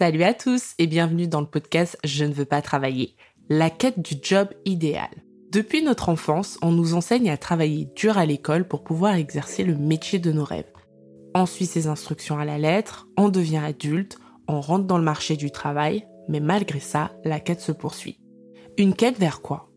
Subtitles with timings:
[0.00, 3.16] Salut à tous et bienvenue dans le podcast Je ne veux pas travailler,
[3.48, 5.08] la quête du job idéal.
[5.50, 9.74] Depuis notre enfance, on nous enseigne à travailler dur à l'école pour pouvoir exercer le
[9.74, 10.70] métier de nos rêves.
[11.34, 15.34] On suit ses instructions à la lettre, on devient adulte, on rentre dans le marché
[15.36, 18.20] du travail, mais malgré ça, la quête se poursuit.
[18.76, 19.68] Une quête vers quoi?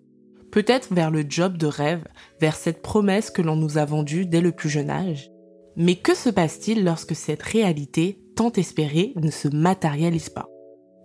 [0.51, 2.03] Peut-être vers le job de rêve,
[2.39, 5.31] vers cette promesse que l'on nous a vendue dès le plus jeune âge.
[5.77, 10.49] Mais que se passe-t-il lorsque cette réalité tant espérée ne se matérialise pas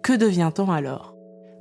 [0.02, 1.14] Que devient-on alors?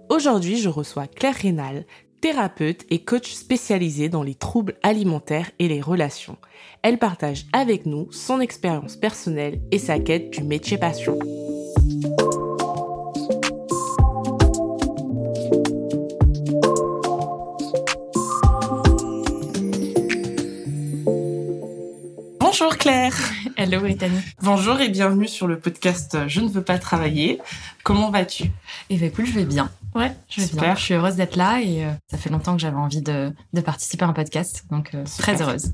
[0.10, 1.86] Aujourd'hui, je reçois Claire Rénal,
[2.22, 6.38] thérapeute et coach spécialisée dans les troubles alimentaires et les relations.
[6.82, 11.20] Elle partage avec nous son expérience personnelle et sa quête du métier passion.
[22.40, 23.35] Bonjour Claire.
[23.66, 24.20] Hello Brittany.
[24.44, 27.42] Bonjour et bienvenue sur le podcast Je ne veux pas travailler.
[27.82, 28.52] Comment vas-tu?
[28.92, 29.72] Eh bien écoute, je vais bien.
[29.96, 30.76] Ouais, je vais bien.
[30.76, 33.62] Je suis heureuse d'être là et euh, ça fait longtemps que j'avais envie de, de,
[33.62, 35.74] participer à un podcast, donc euh, très heureuse.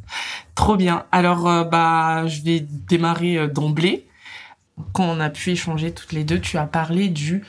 [0.55, 1.03] Trop bien.
[1.11, 4.07] Alors euh, bah je vais démarrer d'emblée.
[4.93, 7.43] Quand on a pu échanger toutes les deux, tu as parlé du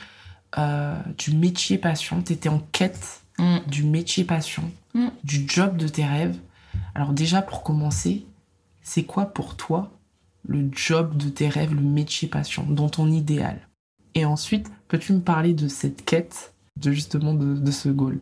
[1.17, 2.21] du métier passion.
[2.21, 3.59] Tu étais en quête mm.
[3.67, 5.07] du métier passion, mm.
[5.23, 6.35] du job de tes rêves.
[6.95, 8.25] Alors déjà pour commencer,
[8.81, 9.89] c'est quoi pour toi
[10.45, 13.67] le job de tes rêves, le métier passion, dans ton idéal
[14.15, 18.19] Et ensuite, peux-tu me parler de cette quête, de justement de, ce goal?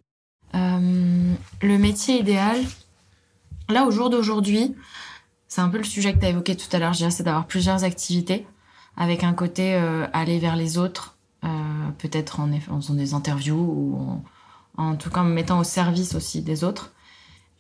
[0.56, 2.58] Euh, Le métier idéal,
[3.70, 4.76] là au jour d'aujourd'hui,
[5.48, 7.84] c'est un peu le sujet que tu as évoqué tout à l'heure, c'est d'avoir plusieurs
[7.84, 8.46] activités,
[8.96, 11.48] avec un côté euh, aller vers les autres, euh,
[11.98, 14.22] peut-être en, en, faisant des interviews ou
[14.78, 16.94] en, tout cas en me mettant au service aussi des autres.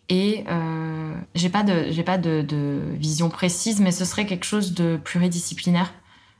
[0.09, 4.45] Et euh, j'ai pas de j'ai pas de, de, vision précise, mais ce serait quelque
[4.45, 5.93] chose de pluridisciplinaire,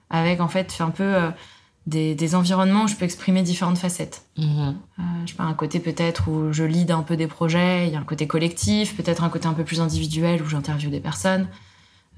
[0.09, 1.31] avec en fait un peu euh,
[1.87, 4.25] des, des, environnements où je peux exprimer différentes facettes.
[4.37, 4.75] Mhm.
[4.99, 7.95] Euh, je sais un côté peut-être où je lead un peu des projets, il y
[7.95, 11.47] a un côté collectif, peut-être un côté un peu plus individuel où j'interviewe des personnes,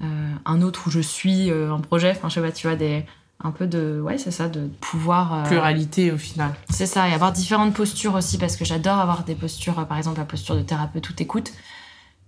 [0.02, 2.76] euh, un autre où je suis euh, un projet, enfin je sais pas, tu vois
[2.76, 3.04] des
[3.42, 6.54] un peu de ouais c'est ça de pouvoir euh, pluralité au final.
[6.70, 9.98] C'est ça et avoir différentes postures aussi parce que j'adore avoir des postures euh, par
[9.98, 11.52] exemple la posture de thérapeute tout écoute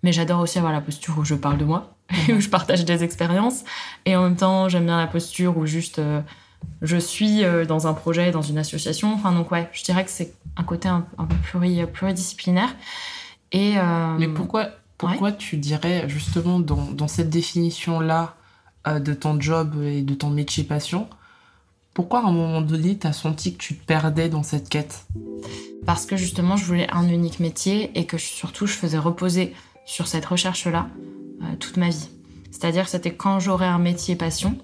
[0.02, 1.94] mais j'adore aussi avoir la posture où je parle de moi
[2.28, 3.64] où je partage des expériences
[4.04, 6.20] et en même temps j'aime bien la posture où juste euh,
[6.82, 9.14] je suis dans un projet dans une association.
[9.14, 11.36] Enfin donc ouais je dirais que c'est un côté un, peu
[11.92, 12.74] pluridisciplinaire
[13.52, 13.74] et
[14.18, 18.34] mais pourquoi pourquoi tu dirais justement dans, dans cette définition là
[18.86, 21.08] de ton job et de ton métier passion,
[21.96, 25.06] pourquoi à un moment donné, tu as senti que tu te perdais dans cette quête?
[25.86, 29.54] Parce que justement, je voulais un unique métier et que surtout, je faisais reposer
[29.86, 30.88] sur cette recherche-là
[31.42, 32.08] euh, toute ma vie.
[32.50, 34.58] C'est-à-dire c'était quand j'aurais un métier passion.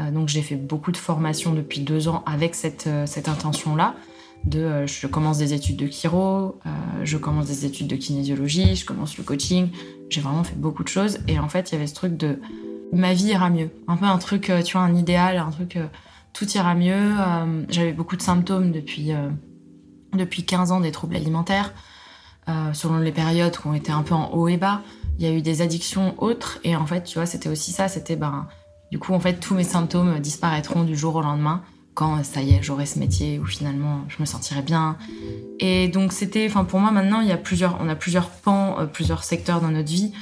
[0.00, 3.94] Euh, donc j'ai fait beaucoup de formations depuis deux ans avec cette, euh, cette intention-là.
[4.42, 6.60] De, je commence des études de chiro,
[7.02, 9.70] je commence des études de kinésiologie, je commence le coaching.
[10.10, 11.20] J'ai vraiment fait beaucoup de choses.
[11.28, 12.40] Et en fait, il y avait ce truc de
[12.94, 13.70] ma vie ira mieux.
[13.88, 15.86] Un peu un truc, euh, tu vois, un idéal, un truc, euh,
[16.32, 16.94] tout ira mieux.
[16.94, 19.12] Euh, j'avais beaucoup de symptômes depuis,
[20.12, 21.72] depuis 15 ans, des troubles alimentaires,
[22.72, 24.82] selon les périodes qui ont été un peu en haut et bas.
[25.18, 27.86] Il y a eu des addictions autres, et en fait, tu vois, c'était aussi ça,
[27.86, 28.48] c'était, ben,
[28.90, 31.62] du coup, en fait, tous mes symptômes disparaîtront du jour au lendemain
[31.94, 34.96] quand ça y est, j'aurai ce métier où finalement je me sentirai bien.
[35.60, 38.88] Et donc c'était, enfin pour moi maintenant, il y a plusieurs, on a plusieurs pans,
[38.92, 40.12] plusieurs secteurs dans notre vie.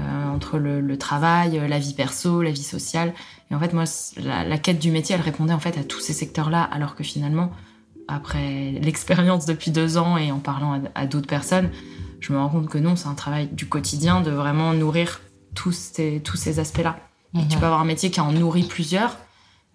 [0.00, 3.14] Euh, entre le, travail, la vie perso, la vie sociale.
[3.50, 3.84] Et en fait, moi,
[4.16, 7.52] la, quête du métier, elle répondait en fait à tous ces secteurs-là, alors que finalement,
[8.08, 11.70] après l'expérience depuis deux ans et en parlant à, d'autres personnes,
[12.18, 15.20] je me rends compte que non, c'est un travail du quotidien de vraiment nourrir
[15.54, 16.98] tous ces, tous ces aspects-là.
[17.32, 17.48] Tu mhm.
[17.60, 19.16] peux avoir un métier qui en nourrit plusieurs,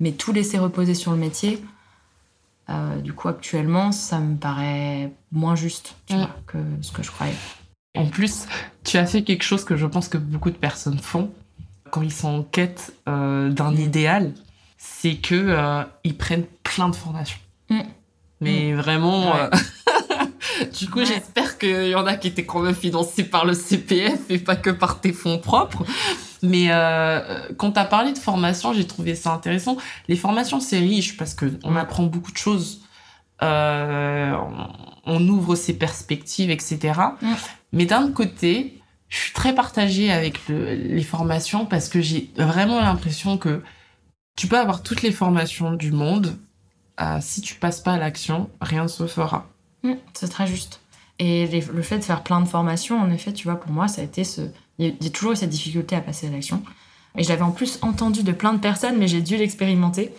[0.01, 1.63] mais tout laisser reposer sur le métier,
[2.69, 7.12] euh, du coup, actuellement, ça me paraît moins juste tu vois, que ce que je
[7.12, 7.36] croyais.
[7.96, 8.46] En plus,
[8.84, 11.32] tu as fait quelque chose que je pense que beaucoup de personnes font
[11.90, 13.80] quand ils sont en quête euh, d'un mm.
[13.80, 14.34] idéal,
[14.78, 17.40] c'est que euh, ils prennent plein de formations.
[17.69, 17.81] Mm.
[18.42, 18.75] Mais mm.
[18.75, 19.50] vraiment, euh,
[20.80, 24.19] du coup, j'espère qu'il y en a qui étaient quand même financés par le CPF
[24.30, 25.84] et pas que par tes fonds propres.
[26.42, 26.68] Mais
[27.58, 29.75] quand tu as parlé de formation, j'ai trouvé ça intéressant.
[30.08, 32.80] Les formations, c'est riche parce que on apprend beaucoup de choses.
[33.42, 34.48] on
[35.18, 37.00] ouvre ses perspectives, etc.
[37.74, 43.38] Mais d'un côté, je suis très partagée avec les formations parce que j'ai vraiment l'impression
[43.38, 43.62] que
[44.36, 46.38] tu peux avoir toutes les formations du monde.
[47.02, 49.48] Euh, si tu passes pas à l'action, rien ne se fera.
[49.84, 50.82] Mmh, c'est très juste.
[51.18, 54.02] Et le fait de faire plein de formations, en effet, tu vois, pour moi, ça
[54.02, 54.42] a été ce.
[54.78, 56.64] Il y a toujours eu cette difficulté à passer à l'action.
[57.18, 60.14] Et je l'avais en plus entendu de plein de personnes, mais j'ai dû l'expérimenter.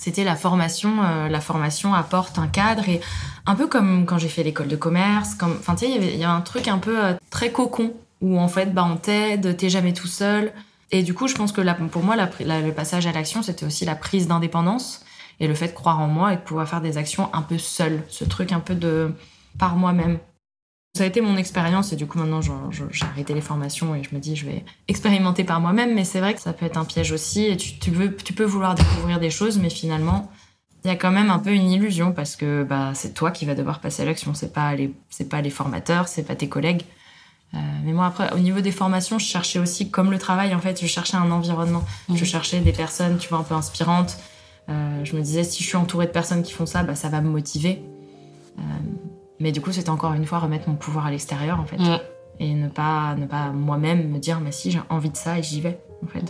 [0.00, 1.04] C'était la formation.
[1.04, 3.02] euh, la formation apporte un cadre et
[3.44, 5.34] un peu comme quand j'ai fait l'école de commerce.
[5.34, 7.92] Comme, enfin, tu sais, il y a un truc un peu euh, très cocon
[8.22, 10.52] où en fait, bah, on t'aide, t'es jamais tout seul.
[10.90, 13.94] Et du coup, je pense que pour moi, le passage à l'action, c'était aussi la
[13.94, 15.04] prise d'indépendance
[15.38, 17.58] et le fait de croire en moi et de pouvoir faire des actions un peu
[17.58, 18.02] seul.
[18.08, 19.14] Ce truc un peu de
[19.58, 20.18] par moi-même.
[21.00, 22.52] Ça a été mon expérience et du coup maintenant j'ai
[23.06, 26.34] arrêté les formations et je me dis je vais expérimenter par moi-même mais c'est vrai
[26.34, 29.18] que ça peut être un piège aussi et tu, tu, veux, tu peux vouloir découvrir
[29.18, 30.30] des choses mais finalement
[30.84, 33.46] il y a quand même un peu une illusion parce que bah, c'est toi qui
[33.46, 36.50] vas devoir passer à l'action, c'est pas les c'est pas les formateurs, c'est pas tes
[36.50, 36.82] collègues.
[37.54, 40.60] Euh, mais moi après au niveau des formations je cherchais aussi comme le travail en
[40.60, 42.16] fait je cherchais un environnement, Mhm.
[42.18, 44.18] je cherchais des personnes tu vois un peu inspirantes.
[44.68, 47.08] Euh, je me disais si je suis entourée de personnes qui font ça bah, ça
[47.08, 47.80] va me motiver.
[48.58, 48.62] Euh,
[49.40, 51.78] mais du coup, c'était encore une fois remettre mon pouvoir à l'extérieur, en fait.
[52.38, 55.42] Et ne pas, ne pas moi-même me dire, mais si, j'ai envie de ça et
[55.42, 56.20] j'y vais, en fait.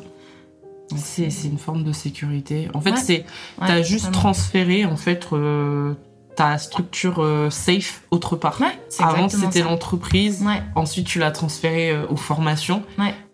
[0.90, 2.68] Donc, C'est une forme de sécurité.
[2.74, 2.96] En fait, Ouais.
[2.96, 4.18] c'est ouais, t'as juste totalement.
[4.20, 5.94] transféré en fait euh,
[6.34, 8.60] ta structure euh, safe autre part.
[8.60, 10.44] Ouais, Avant, c'était l'entreprise.
[10.74, 12.82] Ensuite, tu l'as transféré euh, aux formations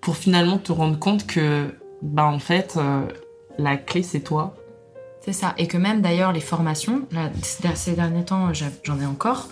[0.03, 3.07] pour finalement te rendre compte que, bah, en fait, euh,
[3.59, 4.55] la clé, c'est toi.
[5.33, 5.55] Ça.
[5.59, 7.31] Et que même d'ailleurs, les formations, là,
[7.75, 9.49] ces derniers temps, j'ai- j'en ai encore.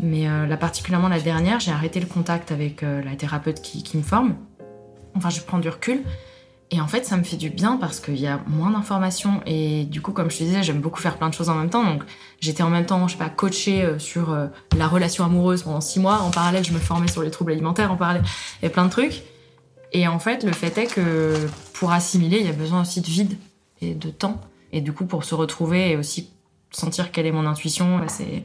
[0.00, 3.96] Mais euh, là, particulièrement la dernière, j'ai arrêté le contact avec euh, la thérapeute qui,
[3.96, 4.34] me forme.
[5.14, 6.02] Enfin, je prends du recul.
[6.70, 9.42] Et en fait, ça me fait du bien parce qu'il y a moins d'informations.
[9.44, 11.68] Et du coup, comme je te disais, j'aime beaucoup faire plein de choses en même
[11.68, 11.84] temps.
[11.84, 12.02] Donc,
[12.40, 14.46] j'étais en même temps, je sais pas, coachée euh, sur euh,
[14.76, 16.20] la relation amoureuse pendant six mois.
[16.20, 17.92] En parallèle, je me formais sur les troubles alimentaires.
[17.92, 18.24] En parallèle,
[18.62, 19.22] a plein de trucs.
[19.92, 21.34] Et en fait, le fait est que
[21.74, 23.36] pour assimiler, il y a besoin aussi de vide
[23.82, 24.40] et de temps.
[24.72, 26.30] Et du coup, pour se retrouver et aussi
[26.70, 28.44] sentir quelle est mon intuition, bah, c'est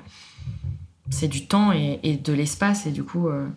[1.10, 2.86] c'est du temps et, et de l'espace.
[2.86, 3.48] Et du coup, euh,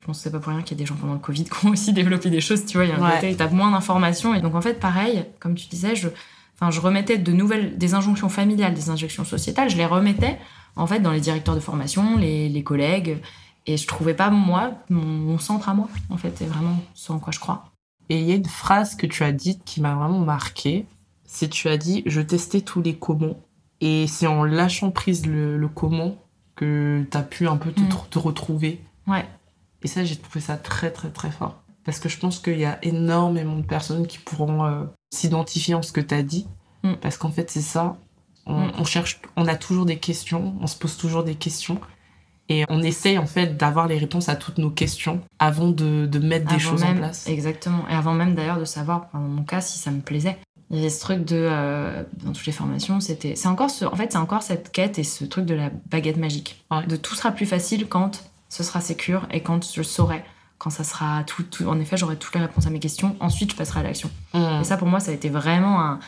[0.00, 1.44] je pense que c'est pas pour rien qu'il y a des gens pendant le Covid
[1.44, 2.66] qui ont aussi développé des choses.
[2.66, 3.14] Tu vois, il y a un Ouais.
[3.16, 4.34] côté, t'as moins d'informations.
[4.34, 6.08] Et donc, en fait, pareil, comme tu disais, je,
[6.54, 10.38] enfin, je remettais de nouvelles, des injonctions familiales, des injonctions sociétales, je les remettais
[10.76, 13.18] en fait dans les directeurs de formation, les, les collègues.
[13.66, 17.12] Et je trouvais pas, moi, mon, mon centre à moi, en fait, c'est vraiment ce
[17.12, 17.66] en quoi je crois.
[18.08, 20.84] Et il y a une phrase que tu as dite qui m'a vraiment marqué.
[21.34, 23.40] C'est tu as dit, je testais tous les comment.
[23.80, 26.16] Et c'est en lâchant prise le, le comment
[26.56, 27.88] que tu as pu un peu te, Mm.
[28.10, 28.80] te retrouver.
[29.06, 29.24] Ouais.
[29.82, 31.62] Et ça, j'ai trouvé ça très, très, très fort.
[31.84, 35.80] Parce que je pense qu'il y a énormément de personnes qui pourront euh, s'identifier en
[35.82, 36.46] ce que tu as dit.
[36.82, 36.92] Mm.
[37.00, 37.96] Parce qu'en fait, c'est ça.
[38.44, 38.72] On, Mm.
[38.78, 41.80] on cherche, on a toujours des questions, on se pose toujours des questions.
[42.50, 46.18] Et on essaye, en fait, d'avoir les réponses à toutes nos questions avant de, de
[46.18, 47.26] mettre des choses même, en place.
[47.26, 47.88] Exactement.
[47.88, 50.36] Et avant même d'ailleurs de savoir, dans mon cas, si ça me plaisait.
[50.72, 53.84] Il y avait ce truc de, euh, dans toutes les formations, c'était, c'est encore ce,
[53.84, 56.64] en fait, c'est encore cette quête et ce truc de la baguette magique.
[56.70, 56.86] Ouais.
[56.86, 60.24] De tout sera plus facile quand ce sera sécure et quand je saurai,
[60.58, 63.16] quand ça sera tout, tout- en effet, j'aurai toutes les réponses à mes questions.
[63.20, 64.10] Ensuite, je passerai à l'action.
[64.32, 64.60] Mm.
[64.62, 66.00] Et ça, pour moi, ça a été vraiment un,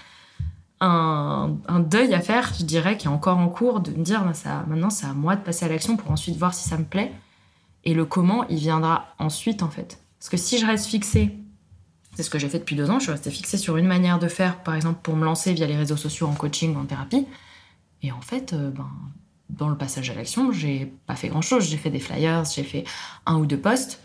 [0.81, 4.25] un, un deuil à faire, je dirais, qui est encore en cours, de me dire,
[4.25, 6.78] bah, ça, maintenant, c'est à moi de passer à l'action pour ensuite voir si ça
[6.78, 7.12] me plaît.
[7.84, 9.99] Et le comment, il viendra ensuite, en fait.
[10.19, 11.37] Parce que si je reste fixée,
[12.14, 14.19] c'est ce que j'ai fait depuis deux ans, je suis restée fixée sur une manière
[14.19, 17.26] de faire, par exemple, pour me lancer via les réseaux sociaux en coaching en thérapie.
[18.02, 18.88] Et en fait, euh, ben,
[19.50, 21.69] dans le passage à l'action, j'ai pas fait grand-chose.
[21.69, 22.84] J'ai fait des flyers, j'ai fait
[23.26, 24.00] un ou deux posts.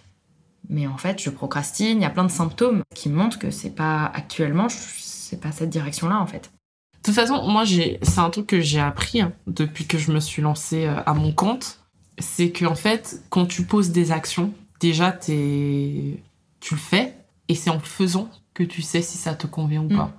[0.70, 2.00] Mais en fait, je procrastine.
[2.00, 5.70] Il y a plein de symptômes qui montrent que c'est pas actuellement, c'est pas cette
[5.70, 6.52] direction-là, en fait.
[6.98, 10.20] De toute façon, moi, c'est un truc que j'ai appris hein, depuis que je me
[10.20, 11.80] suis lancée euh, à mon compte.
[12.18, 16.22] C'est qu'en fait, quand tu poses des actions, déjà, t'es,
[16.60, 17.16] tu le fais,
[17.50, 19.98] et c'est en le faisant que tu sais si ça te convient ou Mm.
[19.98, 20.12] pas.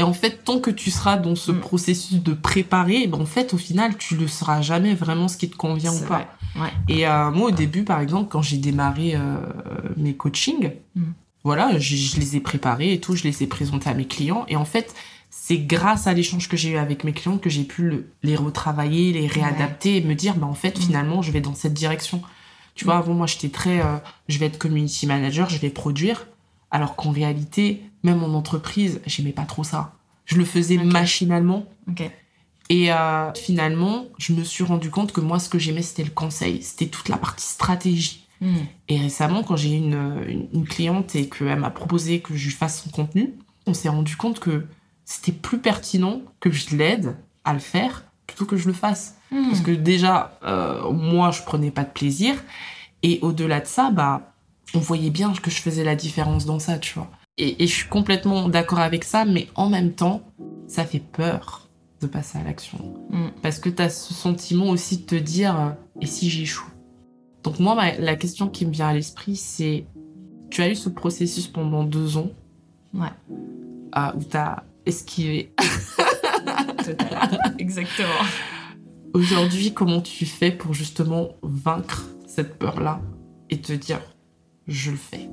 [0.00, 1.58] Et en fait, tant que tu seras dans ce Mm.
[1.60, 5.50] processus de préparer, ben, en fait, au final, tu ne sauras jamais vraiment ce qui
[5.50, 6.28] te convient ou pas.
[6.54, 6.70] Ouais.
[6.88, 9.36] Et euh, moi, au début, par exemple, quand j'ai démarré euh,
[9.96, 11.02] mes coachings, Mm.
[11.42, 14.44] voilà, je, je les ai préparés et tout, je les ai présentés à mes clients.
[14.48, 14.94] Et en fait,
[15.30, 18.36] c'est grâce à l'échange que j'ai eu avec mes clients que j'ai pu le- les
[18.36, 22.22] retravailler, les réadapter et me dire, bah, en fait, finalement, je vais dans cette direction.
[22.76, 23.96] Tu vois, avant, moi, j'étais très, euh,
[24.28, 26.26] je vais être community manager, je vais produire.
[26.70, 29.94] Alors qu'en réalité, même en entreprise, j'aimais pas trop ça.
[30.24, 31.66] Je le faisais machinalement.
[32.68, 36.10] Et euh, finalement, je me suis rendu compte que moi, ce que j'aimais, c'était le
[36.10, 36.62] conseil.
[36.62, 38.26] C'était toute la partie stratégie.
[38.40, 38.56] Mm.
[38.88, 42.50] Et récemment, quand j'ai eu une, une, une cliente et qu'elle m'a proposé que je
[42.50, 43.34] fasse son contenu,
[43.66, 44.66] on s'est rendu compte que
[45.06, 49.16] c'était plus pertinent que je l'aide à le faire plutôt que je le fasse.
[49.30, 49.48] Mm.
[49.48, 52.34] Parce que déjà, euh, moi, je prenais pas de plaisir.
[53.02, 54.34] Et au-delà de ça, bah,
[54.74, 57.10] on voyait bien que je faisais la différence dans ça, tu vois.
[57.38, 60.22] Et, et je suis complètement d'accord avec ça, mais en même temps,
[60.66, 61.68] ça fait peur
[62.00, 62.78] de passer à l'action.
[63.10, 63.28] Mm.
[63.42, 65.70] Parce que tu as ce sentiment aussi de te dire, euh,
[66.00, 66.68] et si j'échoue?
[67.44, 69.86] Donc moi, ma- la question qui me vient à l'esprit, c'est,
[70.50, 72.30] tu as eu ce processus pendant deux ans,
[72.94, 73.08] Ouais.
[73.92, 75.52] ah, où tu as esquivé
[77.58, 78.08] Exactement.
[79.14, 83.00] Aujourd'hui, comment tu fais pour justement vaincre cette peur-là
[83.50, 84.00] et te dire
[84.68, 85.28] je le fais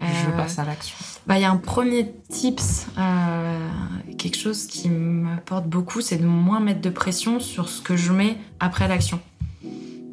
[0.00, 0.94] je Euh, passe à l'action.
[1.26, 3.68] Bah, il y a un premier tips, euh,
[4.16, 8.12] quelque chose qui m'apporte beaucoup, c'est de moins mettre de pression sur ce que je
[8.12, 9.18] mets après l'action.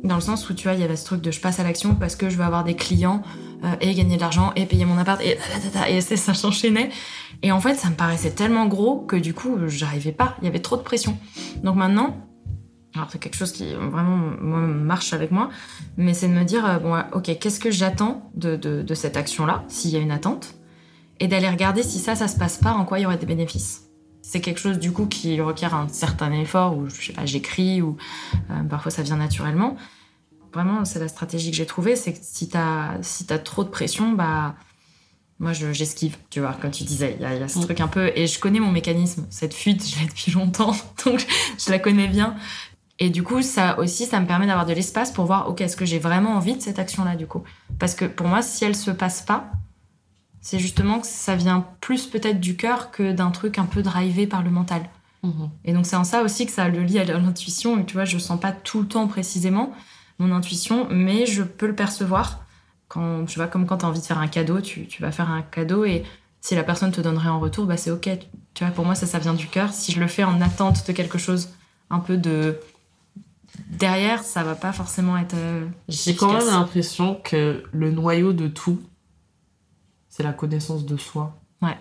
[0.04, 1.64] Dans le sens où, tu vois, il y avait ce truc de je passe à
[1.64, 3.22] l'action parce que je veux avoir des clients
[3.64, 5.38] euh, et gagner de l'argent et payer mon appart et,
[5.90, 6.90] et c'est- ça s'enchaînait.
[7.44, 10.36] Et en fait, ça me paraissait tellement gros que du coup, j'arrivais pas.
[10.42, 11.16] Il y avait trop de pression.
[11.64, 12.18] Donc maintenant,
[12.96, 15.50] alors c'est quelque chose qui vraiment moi, marche avec moi,
[15.98, 19.18] mais c'est de me dire, euh, bon, ok, qu'est-ce que j'attends de, de, de cette
[19.18, 20.56] action-là, s'il y a une attente,
[21.20, 23.26] et d'aller regarder si ça, ça se passe pas, en quoi il y aurait des
[23.26, 23.84] bénéfices.
[24.22, 27.82] C'est quelque chose du coup qui requiert un certain effort, ou je sais pas, j'écris,
[27.82, 27.96] ou
[28.50, 29.76] euh, parfois ça vient naturellement.
[30.54, 33.70] Vraiment, c'est la stratégie que j'ai trouvée, c'est que si t'as si as trop de
[33.70, 34.56] pression, bah
[35.38, 37.60] moi je- j'esquive, tu vois, comme tu disais, il y, a- il y a ce
[37.60, 37.64] Mm.
[37.64, 40.74] truc un peu, et je connais mon mécanisme, cette fuite, je l'ai depuis longtemps,
[41.06, 41.26] donc
[41.60, 42.36] je la connais bien.
[43.00, 45.76] Et du coup, ça aussi, ça me permet d'avoir de l'espace pour voir, ok, est-ce
[45.76, 47.44] que j'ai vraiment envie de cette action-là, du coup?
[47.78, 49.52] Parce que pour moi, si elle se passe pas,
[50.40, 54.28] c'est justement que ça vient plus peut-être du cœur que d'un truc un peu drivé
[54.28, 54.84] par le mental.
[55.24, 55.50] Mhm.
[55.66, 57.80] Et donc c'est en ça aussi que ça le lie à l'intuition.
[57.80, 59.74] Et tu vois, je sens pas tout le temps précisément
[60.20, 62.46] mon intuition, mais je peux le percevoir.
[62.88, 65.12] Quand, sais pas, comme quand tu as envie de faire un cadeau, tu, tu vas
[65.12, 66.04] faire un cadeau et
[66.42, 68.08] si la personne te donnerait en retour, bah c'est ok.
[68.54, 69.74] Tu vois, pour moi, ça, ça vient du cœur.
[69.74, 71.50] Si je le fais en attente de quelque chose
[71.90, 72.60] un peu de
[73.70, 75.36] derrière, ça va pas forcément être.
[75.36, 78.80] euh, J'ai quand même l'impression que le noyau de tout,
[80.10, 81.36] c'est la connaissance de soi.
[81.62, 81.78] Ouais.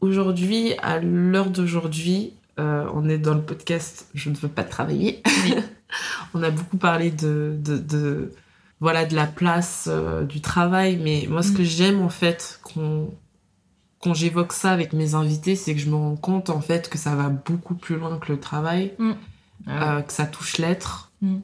[0.00, 5.22] Aujourd'hui, à l'heure d'aujourd'hui, euh, on est dans le podcast Je ne veux pas travailler.
[5.44, 5.54] Oui.
[6.34, 8.32] on a beaucoup parlé de, de, de-
[8.80, 11.56] voilà, de la place euh, du travail, mais moi, ce Mm.
[11.56, 13.12] que j'aime en fait, qu'on
[14.02, 16.96] quand j'évoque ça avec mes invités, c'est que je me rends compte en fait que
[16.96, 18.94] ça va beaucoup plus loin que le travail,
[19.66, 21.12] Ah euh, que ça touche l'être.
[21.22, 21.38] Mm.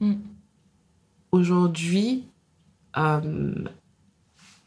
[0.00, 0.14] Mm.
[1.32, 2.24] Aujourd'hui,
[2.96, 3.54] euh,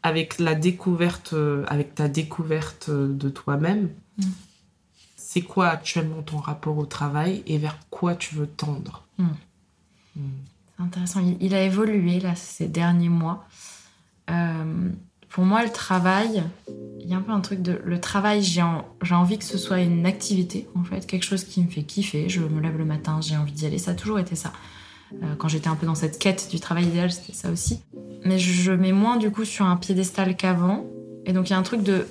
[0.02, 1.34] avec la découverte,
[1.66, 4.24] avec ta découverte de toi-même, Mm.
[5.16, 9.04] c'est quoi actuellement ton rapport au travail et vers quoi tu veux tendre?
[9.18, 11.20] C'est intéressant.
[11.20, 13.46] Il, il a évolué là ces derniers mois.
[14.30, 14.90] Euh,
[15.30, 16.42] pour moi, le travail,
[17.00, 18.42] il y a un peu un truc de le travail.
[18.42, 21.68] J'ai en- j'ai envie que ce soit une activité en fait, quelque chose qui me
[21.68, 22.28] fait kiffer.
[22.28, 23.78] Je me lève le matin, j'ai envie d'y aller.
[23.78, 24.52] Ça a toujours été ça.
[25.22, 27.80] Euh, quand j'étais un peu dans cette quête du travail idéal, c'était ça aussi.
[28.24, 30.84] Mais je, mets moins du coup sur un piédestal qu'avant.
[31.26, 32.06] Et donc il y a un truc de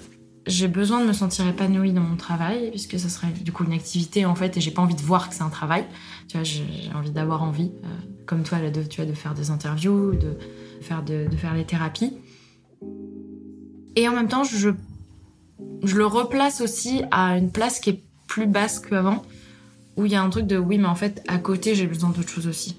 [0.47, 3.73] j'ai besoin de me sentir épanouie dans mon travail puisque ça serait du coup une
[3.73, 5.85] activité en fait et j'ai pas envie de voir que c'est un travail.
[6.27, 7.87] Tu vois, j'ai envie d'avoir envie, euh,
[8.25, 10.37] comme toi, de, tu vois, de faire des interviews, de
[10.81, 12.13] faire, de, de faire les thérapies.
[13.95, 14.69] Et en même temps, je,
[15.83, 19.23] le replace aussi à une place qui est plus basse qu'avant,
[19.97, 22.09] où il y a un truc de oui, mais en fait, à côté, j'ai besoin
[22.09, 22.77] d'autre chose aussi.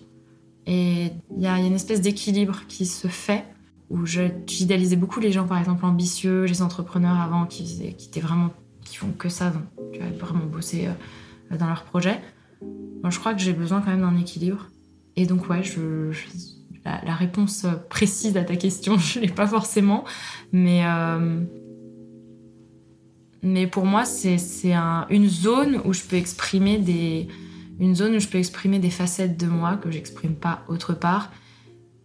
[0.66, 3.44] Et il y a, une espèce d'équilibre qui se fait,
[3.90, 8.50] où j'idéalisais beaucoup les gens, par exemple, ambitieux, les entrepreneurs avant, qui, étaient vraiment,
[8.84, 12.20] qui font que ça, donc, tu vois, vraiment bosser euh, dans leurs projets.
[13.02, 14.68] Moi, je crois que j'ai besoin quand même d'un équilibre.
[15.16, 16.12] Et donc, ouais, je-
[16.84, 20.04] la, la réponse précise à ta question, je l'ai pas forcément.
[20.52, 21.40] Mais, euh,
[23.42, 27.28] mais pour moi, c'est un- une zone où je peux exprimer des.
[27.78, 31.32] Une zone où je peux exprimer des facettes de moi que j'exprime pas autre part.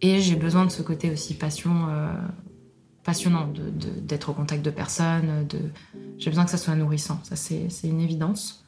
[0.00, 2.08] Et j'ai besoin de ce côté aussi passion, euh,
[3.04, 3.52] passionnant,
[4.02, 5.46] d'être au contact de personnes.
[5.48, 5.58] De...
[6.16, 7.20] J'ai besoin que ça soit nourrissant.
[7.24, 8.64] Ça, c'est une évidence.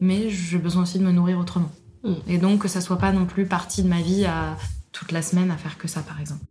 [0.00, 1.70] Mais j'ai besoin aussi de me nourrir autrement.
[2.02, 2.12] Mm.
[2.28, 4.56] Et donc que ça soit pas non plus partie de ma vie à
[4.92, 6.44] toute la semaine à faire que ça, par exemple.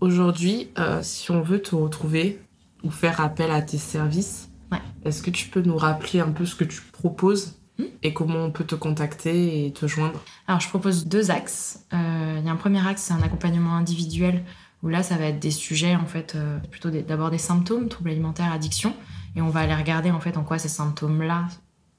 [0.00, 2.40] Aujourd'hui, euh, si on veut te retrouver
[2.82, 4.78] ou faire appel à tes services, Ouais.
[5.04, 7.84] est-ce que tu peux nous rappeler un peu ce que tu proposes Hmm.
[8.02, 10.22] et comment on peut te contacter et te joindre?
[10.46, 11.86] Alors, je propose deux axes.
[11.92, 14.44] Euh, Il y a un premier axe, c'est un accompagnement individuel,
[14.82, 17.88] où là, ça va être des sujets, en fait, euh, plutôt des- d'abord des symptômes,
[17.88, 18.94] troubles alimentaires, addiction,
[19.36, 21.48] et on va aller regarder, en fait, en quoi ces symptômes-là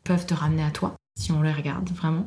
[0.04, 2.26] peuvent te ramener à toi, si on les regarde vraiment.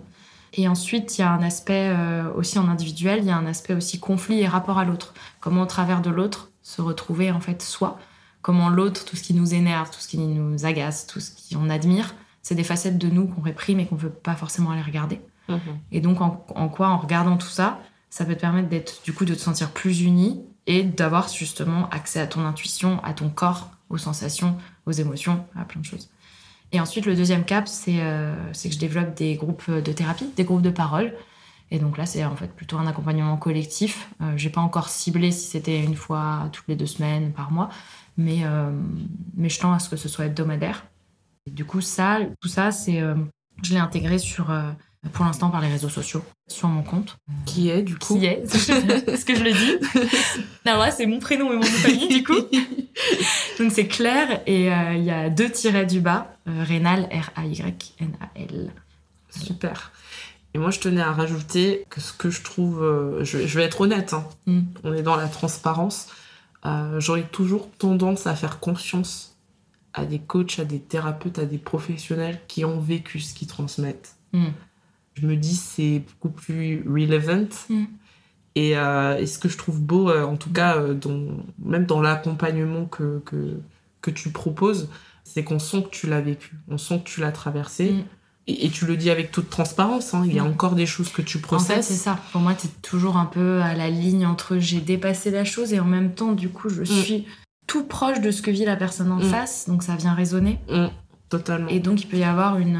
[0.56, 3.46] Et ensuite, il y a un aspect euh, aussi en individuel, il y a un
[3.46, 5.12] aspect aussi conflit et rapport à l'autre.
[5.40, 7.98] Comment, au travers de l'autre, se retrouver, en fait, soi.
[8.40, 11.70] Comment l'autre, tout ce qui nous énerve, tout ce qui nous agace, tout ce qu'on
[11.70, 15.20] admire, c'est des facettes de nous qu'on réprime et qu'on veut pas forcément aller regarder.
[15.90, 17.80] Et donc, en, en quoi, en regardant tout ça,
[18.10, 21.88] ça peut te permettre d'être, du coup, de te sentir plus uni et d'avoir justement
[21.90, 24.56] accès à ton intuition, à ton corps, aux sensations,
[24.86, 26.08] aux émotions, à plein de choses.
[26.74, 30.28] Et ensuite, le deuxième cap, c'est euh, c'est que je développe des groupes de thérapie,
[30.36, 31.14] des groupes de parole.
[31.70, 34.10] Et donc là, c'est en fait plutôt un accompagnement collectif.
[34.20, 37.68] Euh, J'ai pas encore ciblé si c'était une fois toutes les deux semaines, par mois,
[38.16, 38.70] mais, euh,
[39.42, 40.86] je tends à ce que ce soit hebdomadaire.
[41.50, 43.14] Du coup, tout ça, euh,
[43.62, 44.50] Je l'ai intégré sur,
[45.12, 47.16] pour l'instant, par les réseaux sociaux, sur mon compte.
[47.46, 48.42] Qui est, du coup Qui est
[49.08, 49.98] Est-ce que je le dis
[50.66, 52.32] Non, là, c'est mon prénom et mon nom de famille, du coup.
[53.58, 56.34] Donc, c'est Claire et euh, il y a deux tirets du bas.
[56.48, 58.70] Euh, Rénal, R-A-Y-N-A-L.
[59.30, 59.92] Super.
[60.54, 63.64] Et moi, je tenais à rajouter que ce que je trouve, euh, je, je vais
[63.64, 64.60] être honnête, hein, Mm.
[64.84, 66.08] on est dans la transparence.
[66.98, 69.36] J'aurais toujours tendance à faire confiance
[69.92, 74.16] à des coachs, à des thérapeutes, à des professionnels qui ont vécu ce qu'ils transmettent.
[74.32, 74.46] Mm.
[75.14, 77.48] Je me dis c'est beaucoup plus relevant.
[77.68, 77.84] Mm.
[78.56, 81.86] Et, euh, et ce que je trouve beau, euh, en tout cas, euh, dans- même
[81.86, 83.58] dans l'accompagnement que, que,
[84.00, 84.88] que tu proposes,
[85.24, 87.90] c'est qu'on sent que tu l'as vécu, on sent que tu l'as traversé.
[87.92, 88.04] Mm.
[88.46, 90.48] Et, et tu le dis avec toute transparence, hein, il y a Mm.
[90.48, 91.86] encore des choses que tu En fait, processes.
[91.86, 92.18] c'est ça.
[92.32, 95.72] Pour moi, tu es toujours un peu à la ligne entre j'ai dépassé la chose
[95.72, 97.26] et en même temps, du coup, je suis
[97.66, 99.66] tout proche de ce que vit la personne en face.
[99.68, 100.58] Donc, ça vient résonner.
[101.30, 101.68] Totalement.
[101.68, 102.78] Et donc, il peut y avoir une,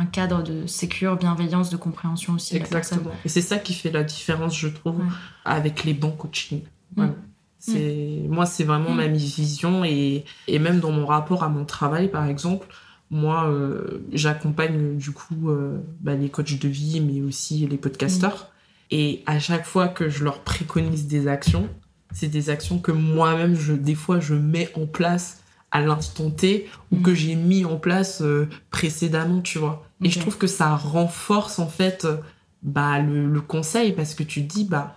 [0.00, 2.98] un cadre de sécure, bienveillance, de compréhension aussi de la personne.
[2.98, 3.20] Exactement.
[3.24, 5.04] Et c'est ça qui fait la différence, je trouve, Ouais.
[5.44, 6.62] avec les bons coachings.
[6.96, 7.12] Voilà.
[7.12, 7.16] Mm.
[7.58, 8.96] C'est Moi, c'est vraiment Mm.
[8.96, 9.84] ma vision.
[9.84, 12.66] Et, et même dans mon rapport à mon travail, par exemple,
[13.10, 18.48] moi, euh, j'accompagne du coup euh, bah, les coachs de vie, mais aussi les podcasteurs.
[18.50, 18.94] Mm.
[18.94, 21.68] Et à chaque fois que je leur préconise des actions,
[22.12, 26.66] c'est des actions que moi-même, je, des fois, je mets en place à l'instant T
[26.90, 27.02] ou Mm.
[27.02, 29.86] que j'ai mis en place euh, précédemment, tu vois.
[30.02, 32.16] Et je trouve que ça renforce en fait euh,
[32.62, 34.94] bah, le, le conseil parce que tu dis, bah,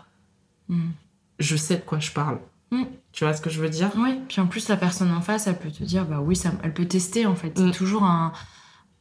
[0.69, 0.91] Mm.
[1.39, 2.39] je sais de quoi je parle.
[2.72, 2.83] Mm.
[3.12, 3.91] Tu vois ce que je veux dire?
[3.98, 6.51] Oui, puis en plus, la personne en face, elle peut te dire, bah oui, ça,
[6.63, 7.60] elle peut tester en fait.
[7.60, 7.72] Mm.
[7.72, 8.31] C'est toujours un.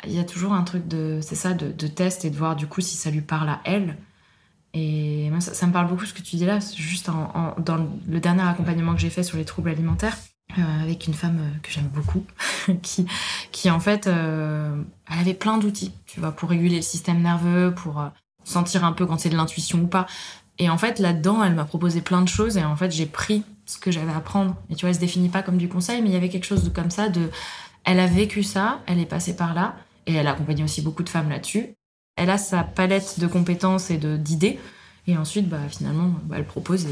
[0.04, 1.20] Il y a toujours un truc de.
[1.22, 3.60] C'est ça, de, de test et de voir du coup si ça lui parle à
[3.64, 3.96] elle.
[4.74, 6.58] Et moi, ça, ça me parle beaucoup ce que tu dis là.
[6.74, 7.76] Juste en- en- dans
[8.08, 10.16] le dernier accompagnement que j'ai fait sur les troubles alimentaires,
[10.58, 12.24] euh, avec une femme euh, que j'aime beaucoup,
[12.82, 13.06] qui,
[13.52, 17.72] qui en fait, euh, elle avait plein d'outils, tu vois, pour réguler le système nerveux,
[17.74, 18.04] pour
[18.44, 20.06] sentir un peu quand c'est de l'intuition ou pas.
[20.58, 23.44] Et en fait, là-dedans, elle m'a proposé plein de choses et en fait, j'ai pris
[23.64, 24.56] ce que j'avais à prendre.
[24.68, 26.44] Et tu vois, elle se définit pas comme du conseil, mais il y avait quelque
[26.44, 27.30] chose de comme ça de.
[27.84, 29.74] Elle a vécu ça, elle est passée par là
[30.06, 31.74] et elle a accompagné aussi beaucoup de femmes là-dessus.
[32.16, 34.60] Elle a sa palette de compétences et de d'idées.
[35.06, 36.90] Et ensuite, bah, finalement, bah, elle propose et,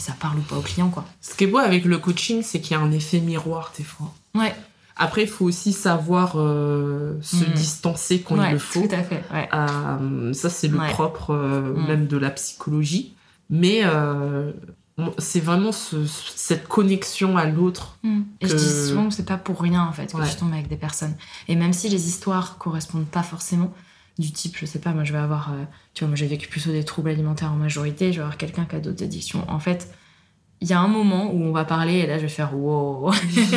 [0.00, 1.04] et ça parle ou pas au client, quoi.
[1.20, 3.84] Ce qui est beau avec le coaching, c'est qu'il y a un effet miroir des
[3.84, 4.12] fois.
[4.34, 4.54] Ouais,
[5.02, 7.52] Après, il faut aussi savoir euh, se Mhm.
[7.54, 8.82] distancer quand ouais, il le faut.
[8.86, 9.22] tout à fait.
[9.32, 9.48] Ouais.
[9.54, 10.90] Euh, ça, c'est le Ouais.
[10.90, 11.86] propre euh, Mm.
[11.86, 13.14] même de la psychologie.
[13.48, 13.82] Mais
[15.18, 16.04] c'est vraiment ce-
[16.36, 17.96] cette connexion à l'autre.
[18.02, 18.20] Mm.
[18.42, 20.68] Et je dis souvent que c'est pas pour rien en fait que tu tombes avec
[20.68, 21.14] des personnes.
[21.48, 23.72] Et même si les histoires correspondent pas forcément,
[24.18, 26.48] du type, je sais pas, moi je vais avoir, euh, tu vois, moi j'ai vécu
[26.48, 29.44] plutôt des troubles alimentaires en majorité, je vais avoir quelqu'un qui a d'autres addictions.
[29.48, 29.88] En fait,
[30.60, 33.10] il y a un moment où on va parler et là je vais faire wow.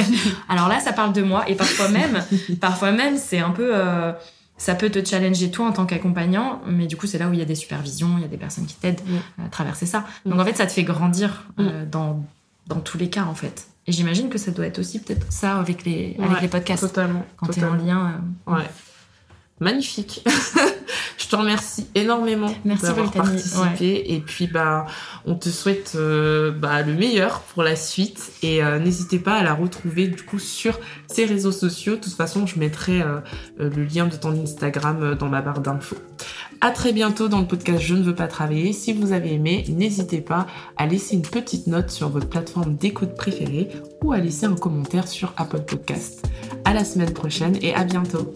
[0.49, 2.23] Alors là, ça parle de moi et parfois même,
[2.61, 4.13] parfois même c'est un peu, euh,
[4.57, 7.39] ça peut te challenger toi en tant qu'accompagnant, mais du coup c'est là où il
[7.39, 9.01] y a des supervisions, il y a des personnes qui t'aident
[9.43, 10.05] à traverser ça.
[10.25, 12.23] Donc en fait, ça te fait grandir euh, dans
[12.67, 13.67] dans tous les cas en fait.
[13.85, 17.25] Et j'imagine que ça doit être aussi peut-être ça avec les avec les podcasts Totalement.
[17.35, 18.21] quand t'es en lien.
[18.47, 18.63] euh, Ouais.
[19.59, 20.23] Magnifique.
[21.17, 24.13] Je te remercie énormément Merci, d'avoir participé.
[24.13, 24.85] Et puis, bah,
[25.25, 28.33] on te souhaite euh, bah, le meilleur pour la suite.
[28.41, 31.95] Et euh, n'hésitez pas à la retrouver du coup sur ses réseaux sociaux.
[31.95, 33.19] De toute façon, je mettrai euh,
[33.57, 35.97] le lien de ton Instagram dans ma barre d'infos.
[36.61, 38.73] À très bientôt dans le podcast Je ne veux pas travailler.
[38.73, 43.15] Si vous avez aimé, n'hésitez pas à laisser une petite note sur votre plateforme d'écoute
[43.15, 43.69] préférée
[44.03, 46.25] ou à laisser un commentaire sur Apple Podcast.
[46.65, 48.33] À la semaine prochaine et à bientôt.